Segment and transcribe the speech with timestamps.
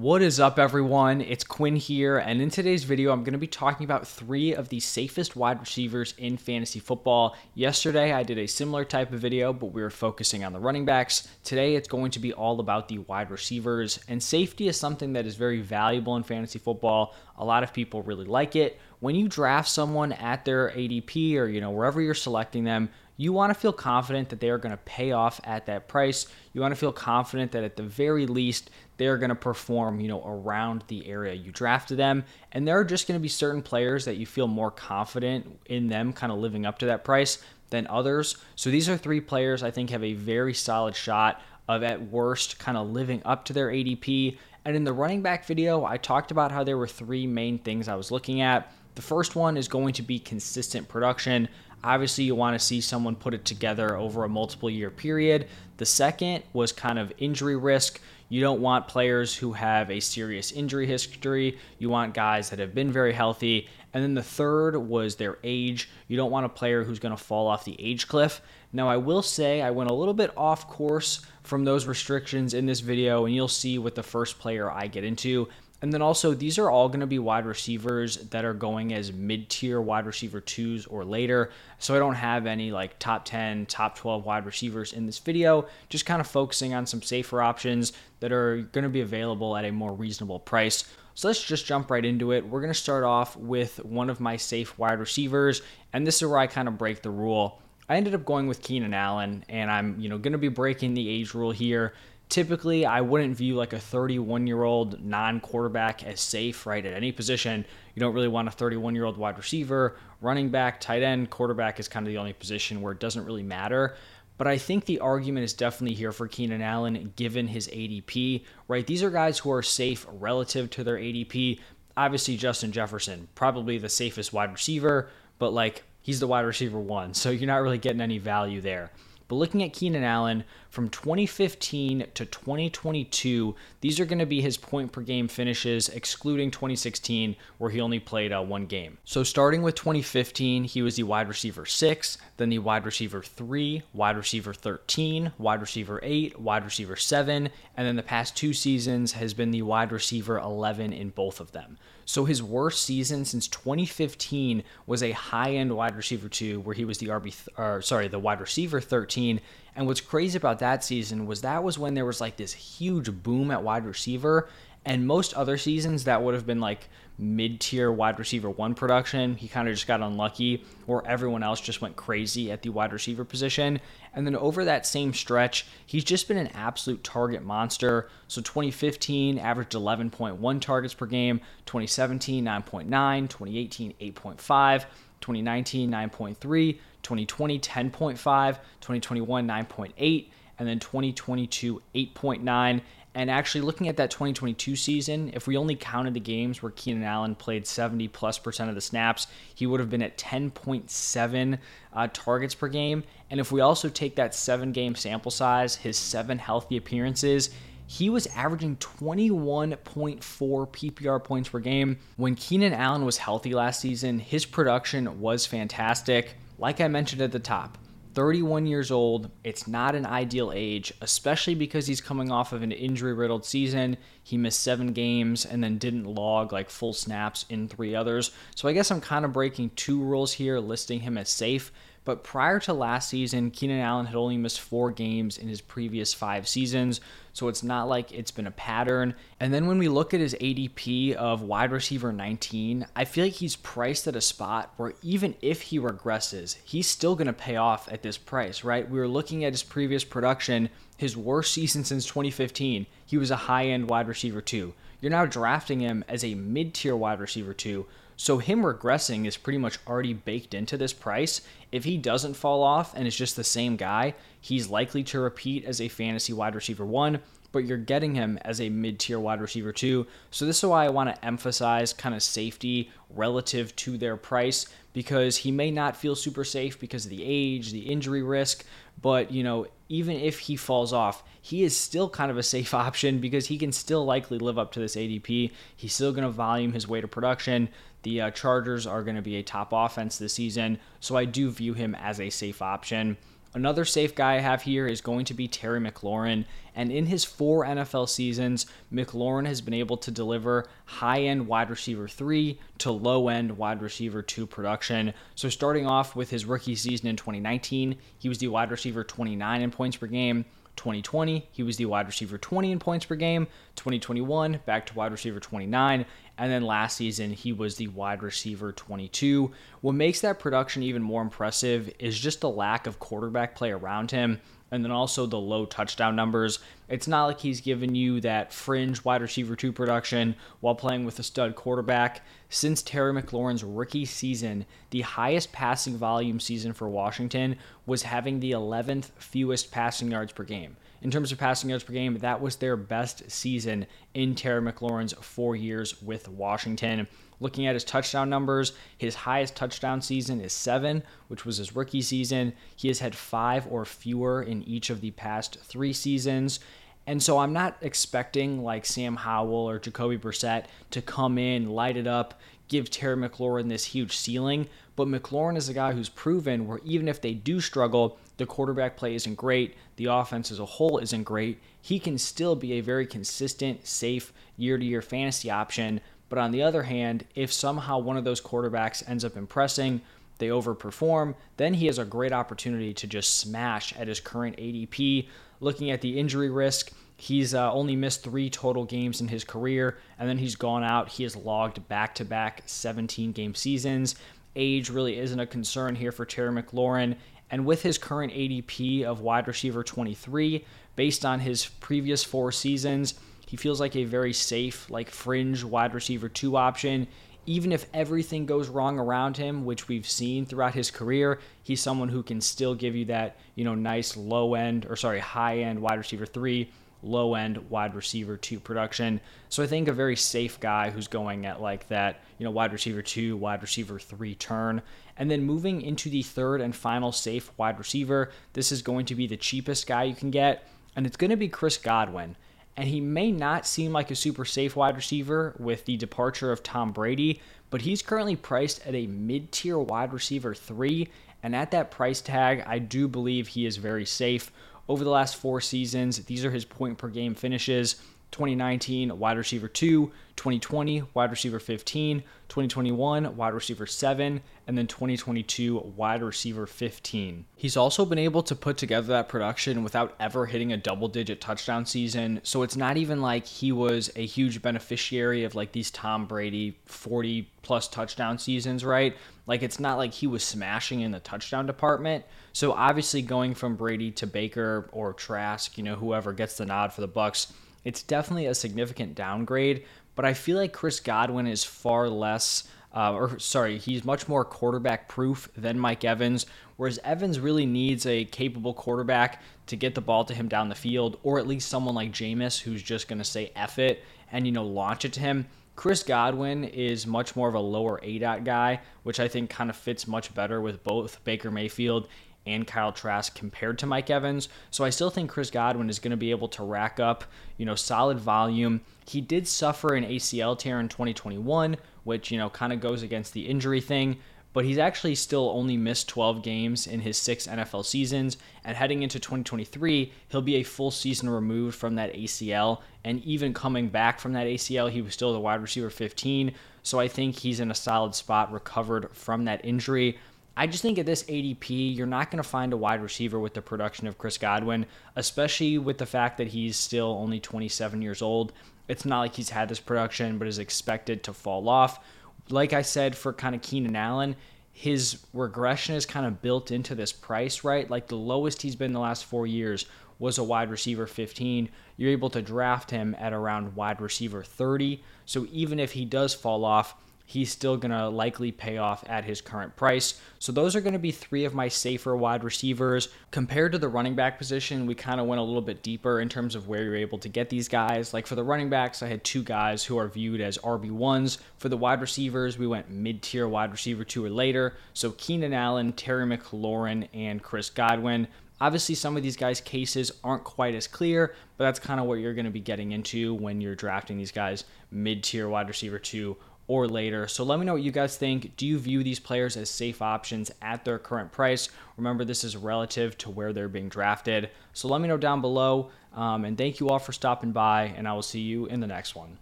[0.00, 1.20] What is up, everyone?
[1.20, 4.70] It's Quinn here, and in today's video, I'm going to be talking about three of
[4.70, 7.36] the safest wide receivers in fantasy football.
[7.52, 10.86] Yesterday, I did a similar type of video, but we were focusing on the running
[10.86, 11.28] backs.
[11.44, 15.26] Today, it's going to be all about the wide receivers, and safety is something that
[15.26, 17.14] is very valuable in fantasy football.
[17.36, 18.80] A lot of people really like it.
[19.00, 22.88] When you draft someone at their ADP or you know wherever you're selecting them,
[23.20, 26.26] you want to feel confident that they are going to pay off at that price.
[26.54, 30.08] You want to feel confident that at the very least they're going to perform, you
[30.08, 32.24] know, around the area you drafted them.
[32.52, 35.88] And there are just going to be certain players that you feel more confident in
[35.88, 38.38] them kind of living up to that price than others.
[38.56, 42.58] So these are three players I think have a very solid shot of at worst
[42.58, 44.38] kind of living up to their ADP.
[44.64, 47.86] And in the running back video, I talked about how there were three main things
[47.86, 48.72] I was looking at.
[48.94, 51.48] The first one is going to be consistent production.
[51.82, 55.48] Obviously, you want to see someone put it together over a multiple year period.
[55.78, 58.00] The second was kind of injury risk.
[58.28, 61.58] You don't want players who have a serious injury history.
[61.78, 63.68] You want guys that have been very healthy.
[63.92, 65.88] And then the third was their age.
[66.06, 68.40] You don't want a player who's going to fall off the age cliff.
[68.72, 72.66] Now, I will say I went a little bit off course from those restrictions in
[72.66, 75.48] this video, and you'll see with the first player I get into.
[75.82, 79.12] And then also, these are all going to be wide receivers that are going as
[79.12, 81.50] mid tier wide receiver twos or later.
[81.78, 85.66] So I don't have any like top 10, top 12 wide receivers in this video,
[85.88, 89.64] just kind of focusing on some safer options that are going to be available at
[89.64, 90.84] a more reasonable price.
[91.14, 92.46] So let's just jump right into it.
[92.46, 96.28] We're going to start off with one of my safe wide receivers, and this is
[96.28, 97.60] where I kind of break the rule.
[97.88, 100.94] I ended up going with Keenan Allen, and I'm, you know, going to be breaking
[100.94, 101.94] the age rule here
[102.30, 106.84] typically I wouldn't view like a 31 year old non quarterback as safe, right?
[106.84, 110.80] At any position, you don't really want a 31 year old wide receiver, running back,
[110.80, 113.96] tight end, quarterback is kind of the only position where it doesn't really matter.
[114.38, 118.86] But I think the argument is definitely here for Keenan Allen given his ADP, right?
[118.86, 121.60] These are guys who are safe relative to their ADP.
[121.94, 127.12] Obviously, Justin Jefferson, probably the safest wide receiver, but like he's the wide receiver one,
[127.14, 128.90] so you're not really getting any value there.
[129.30, 134.56] But looking at Keenan Allen from 2015 to 2022, these are going to be his
[134.56, 138.98] point per game finishes, excluding 2016, where he only played uh, one game.
[139.04, 143.82] So starting with 2015, he was the wide receiver six, then the wide receiver three,
[143.92, 149.12] wide receiver 13, wide receiver eight, wide receiver seven, and then the past two seasons
[149.12, 151.78] has been the wide receiver 11 in both of them.
[152.10, 156.98] So his worst season since 2015 was a high-end wide receiver two, where he was
[156.98, 159.40] the RB, th- or sorry, the wide receiver 13.
[159.76, 163.22] And what's crazy about that season was that was when there was like this huge
[163.22, 164.48] boom at wide receiver,
[164.84, 166.88] and most other seasons, that would have been like
[167.18, 169.34] mid tier wide receiver one production.
[169.34, 172.92] He kind of just got unlucky, or everyone else just went crazy at the wide
[172.92, 173.80] receiver position.
[174.14, 178.08] And then over that same stretch, he's just been an absolute target monster.
[178.26, 184.84] So 2015 averaged 11.1 targets per game, 2017 9.9, 2018 8.5.
[185.20, 192.80] 2019 9.3, 2020 10.5, 2021 9.8, and then 2022 8.9.
[193.12, 197.02] And actually, looking at that 2022 season, if we only counted the games where Keenan
[197.02, 201.58] Allen played 70 plus percent of the snaps, he would have been at 10.7
[201.92, 203.02] uh, targets per game.
[203.28, 207.50] And if we also take that seven game sample size, his seven healthy appearances,
[207.90, 211.98] he was averaging 21.4 PPR points per game.
[212.16, 216.34] When Keenan Allen was healthy last season, his production was fantastic.
[216.56, 217.78] Like I mentioned at the top,
[218.14, 219.28] 31 years old.
[219.42, 223.96] It's not an ideal age, especially because he's coming off of an injury riddled season.
[224.22, 228.30] He missed seven games and then didn't log like full snaps in three others.
[228.54, 231.72] So I guess I'm kind of breaking two rules here, listing him as safe.
[232.04, 236.14] But prior to last season, Keenan Allen had only missed four games in his previous
[236.14, 237.00] five seasons,
[237.34, 239.14] so it's not like it's been a pattern.
[239.38, 243.34] And then when we look at his ADP of wide receiver 19, I feel like
[243.34, 247.56] he's priced at a spot where even if he regresses, he's still going to pay
[247.56, 248.88] off at this price, right?
[248.88, 252.86] We were looking at his previous production, his worst season since 2015.
[253.04, 254.72] He was a high end wide receiver, too.
[255.02, 257.86] You're now drafting him as a mid tier wide receiver, too.
[258.20, 261.40] So him regressing is pretty much already baked into this price.
[261.72, 265.64] If he doesn't fall off and is just the same guy, he's likely to repeat
[265.64, 267.20] as a fantasy wide receiver one,
[267.50, 270.06] but you're getting him as a mid tier wide receiver two.
[270.30, 274.66] So this is why I want to emphasize kind of safety relative to their price
[274.92, 278.66] because he may not feel super safe because of the age, the injury risk,
[279.00, 282.74] but you know, even if he falls off, he is still kind of a safe
[282.86, 285.52] option because he can still likely live up to this ADP.
[285.76, 287.68] He's still going to volume his way to production.
[288.02, 291.50] The uh, Chargers are going to be a top offense this season, so I do
[291.50, 293.16] view him as a safe option.
[293.52, 296.44] Another safe guy I have here is going to be Terry McLaurin.
[296.76, 301.68] And in his four NFL seasons, McLaurin has been able to deliver high end wide
[301.68, 305.12] receiver three to low end wide receiver two production.
[305.34, 309.62] So, starting off with his rookie season in 2019, he was the wide receiver 29
[309.62, 310.44] in points per game.
[310.80, 313.46] 2020, he was the wide receiver 20 in points per game.
[313.76, 316.06] 2021, back to wide receiver 29.
[316.38, 319.50] And then last season, he was the wide receiver 22.
[319.82, 324.10] What makes that production even more impressive is just the lack of quarterback play around
[324.10, 324.40] him
[324.70, 326.58] and then also the low touchdown numbers.
[326.88, 331.18] It's not like he's given you that fringe wide receiver two production while playing with
[331.18, 332.22] a stud quarterback.
[332.48, 337.56] Since Terry McLaurin's rookie season, the highest passing volume season for Washington
[337.86, 340.76] was having the 11th fewest passing yards per game.
[341.02, 345.14] In terms of passing yards per game, that was their best season in Terry McLaurin's
[345.14, 347.06] four years with Washington.
[347.40, 352.02] Looking at his touchdown numbers, his highest touchdown season is seven, which was his rookie
[352.02, 352.52] season.
[352.76, 356.60] He has had five or fewer in each of the past three seasons.
[357.06, 361.96] And so I'm not expecting like Sam Howell or Jacoby Brissett to come in, light
[361.96, 362.38] it up,
[362.68, 364.68] give Terry McLaurin this huge ceiling.
[364.94, 368.98] But McLaurin is a guy who's proven where even if they do struggle, the quarterback
[368.98, 372.80] play isn't great, the offense as a whole isn't great, he can still be a
[372.80, 377.98] very consistent, safe year to year fantasy option but on the other hand, if somehow
[377.98, 380.00] one of those quarterbacks ends up impressing,
[380.38, 385.28] they overperform, then he has a great opportunity to just smash at his current ADP.
[385.60, 389.98] Looking at the injury risk, he's uh, only missed three total games in his career,
[390.18, 391.10] and then he's gone out.
[391.10, 394.14] He has logged back to back 17 game seasons.
[394.56, 397.16] Age really isn't a concern here for Terry McLaurin.
[397.50, 403.14] And with his current ADP of wide receiver 23, based on his previous four seasons,
[403.50, 407.08] he feels like a very safe, like fringe wide receiver two option.
[407.46, 412.08] Even if everything goes wrong around him, which we've seen throughout his career, he's someone
[412.08, 415.82] who can still give you that, you know, nice low end or sorry, high end
[415.82, 416.70] wide receiver three,
[417.02, 419.20] low end wide receiver two production.
[419.48, 422.72] So I think a very safe guy who's going at like that, you know, wide
[422.72, 424.80] receiver two, wide receiver three turn.
[425.16, 429.16] And then moving into the third and final safe wide receiver, this is going to
[429.16, 432.36] be the cheapest guy you can get, and it's going to be Chris Godwin
[432.76, 436.62] and he may not seem like a super safe wide receiver with the departure of
[436.62, 441.08] Tom Brady, but he's currently priced at a mid tier wide receiver three.
[441.42, 444.52] And at that price tag, I do believe he is very safe.
[444.88, 449.68] Over the last four seasons, these are his point per game finishes 2019, wide receiver
[449.68, 457.44] 2, 2020, wide receiver 15, 2021, wide receiver 7, and then 2022, wide receiver 15.
[457.56, 461.40] He's also been able to put together that production without ever hitting a double digit
[461.40, 462.40] touchdown season.
[462.42, 466.78] So it's not even like he was a huge beneficiary of like these Tom Brady
[466.86, 469.16] 40 plus touchdown seasons, right?
[469.46, 472.24] Like it's not like he was smashing in the touchdown department.
[472.52, 476.92] So obviously going from Brady to Baker or Trask, you know, whoever gets the nod
[476.92, 477.52] for the Bucs
[477.84, 479.84] it's definitely a significant downgrade,
[480.14, 482.64] but I feel like Chris Godwin is far less.
[482.92, 486.46] Uh, or sorry, he's much more quarterback proof than Mike Evans,
[486.76, 490.74] whereas Evans really needs a capable quarterback to get the ball to him down the
[490.74, 494.44] field, or at least someone like Jameis who's just going to say F it and,
[494.44, 495.46] you know, launch it to him.
[495.76, 499.76] Chris Godwin is much more of a lower ADOT guy, which I think kind of
[499.76, 502.08] fits much better with both Baker Mayfield
[502.46, 504.48] and Kyle Trask compared to Mike Evans.
[504.70, 507.24] So I still think Chris Godwin is going to be able to rack up,
[507.56, 508.80] you know, solid volume.
[509.06, 513.32] He did suffer an ACL tear in 2021, which, you know, kind of goes against
[513.32, 514.18] the injury thing,
[514.52, 518.36] but he's actually still only missed 12 games in his six NFL seasons.
[518.64, 522.80] And heading into 2023, he'll be a full season removed from that ACL.
[523.04, 526.52] And even coming back from that ACL, he was still the wide receiver 15.
[526.82, 530.18] So I think he's in a solid spot, recovered from that injury.
[530.60, 533.54] I just think at this ADP, you're not going to find a wide receiver with
[533.54, 534.84] the production of Chris Godwin,
[535.16, 538.52] especially with the fact that he's still only 27 years old.
[538.86, 542.04] It's not like he's had this production, but is expected to fall off.
[542.50, 544.36] Like I said, for kind of Keenan Allen,
[544.70, 547.88] his regression is kind of built into this price, right?
[547.88, 549.86] Like the lowest he's been the last four years
[550.18, 551.70] was a wide receiver 15.
[551.96, 555.02] You're able to draft him at around wide receiver 30.
[555.24, 556.96] So even if he does fall off,
[557.30, 560.20] he's still going to likely pay off at his current price.
[560.40, 563.08] So those are going to be three of my safer wide receivers.
[563.30, 566.28] Compared to the running back position, we kind of went a little bit deeper in
[566.28, 568.12] terms of where you're able to get these guys.
[568.12, 571.38] Like for the running backs, I had two guys who are viewed as RB1s.
[571.58, 574.74] For the wide receivers, we went mid tier wide receiver two or later.
[574.92, 578.26] So Keenan Allen, Terry McLaurin, and Chris Godwin.
[578.60, 582.16] Obviously, some of these guys' cases aren't quite as clear, but that's kind of what
[582.16, 585.98] you're going to be getting into when you're drafting these guys mid tier wide receiver
[585.98, 586.36] two
[586.70, 587.26] or later.
[587.26, 588.56] So let me know what you guys think.
[588.56, 591.68] Do you view these players as safe options at their current price?
[591.96, 594.50] Remember, this is relative to where they're being drafted.
[594.72, 595.90] So let me know down below.
[596.14, 598.86] Um, and thank you all for stopping by, and I will see you in the
[598.86, 599.38] next one.